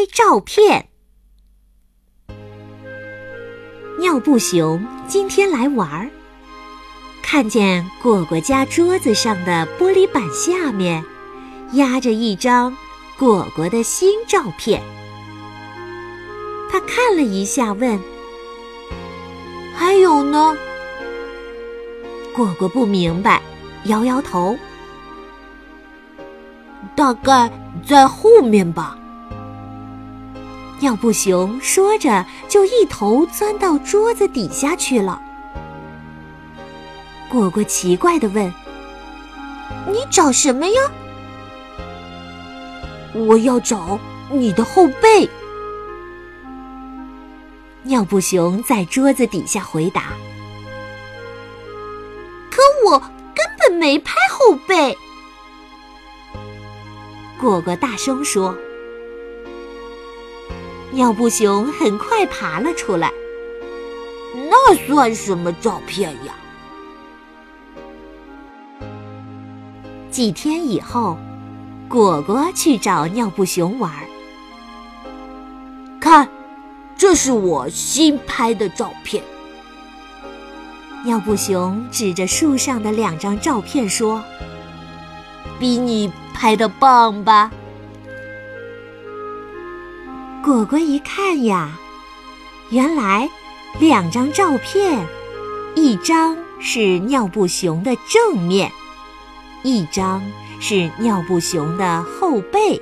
[0.00, 0.88] 拍照片。
[3.98, 6.08] 尿布熊今天来玩儿，
[7.22, 11.04] 看见果果家桌子上的玻璃板下面
[11.72, 12.74] 压着一张
[13.18, 14.82] 果果的新照片。
[16.72, 18.00] 他看了一下，问
[19.76, 20.56] ：“还有呢？”
[22.34, 23.42] 果果不明白，
[23.84, 24.58] 摇摇头。
[26.96, 27.52] 大概
[27.86, 28.96] 在后面吧。
[30.80, 35.20] 尿布熊说着，就一头钻到桌子底下去了。
[37.28, 38.50] 果果奇怪的问
[39.86, 40.80] ：“你找什么呀
[43.12, 45.28] ？”“我要找你的后背。”
[47.84, 50.04] 尿布熊在桌子底下回答。
[52.50, 54.96] “可我根本没拍后背。”
[57.38, 58.56] 果果大声说。
[60.92, 63.12] 尿布熊很快爬了出来。
[64.48, 66.34] 那算什么照片呀？
[70.10, 71.16] 几天以后，
[71.88, 73.92] 果果去找尿布熊玩。
[76.00, 76.28] 看，
[76.96, 79.22] 这是我新拍的照片。
[81.04, 84.22] 尿布熊指着树上的两张照片说
[85.58, 87.50] ：“比你拍的棒吧？”
[90.42, 91.70] 果果一看呀，
[92.70, 93.28] 原来
[93.78, 95.06] 两张照片，
[95.74, 98.72] 一张是尿布熊的正面，
[99.62, 100.22] 一张
[100.58, 102.80] 是尿布熊的后背。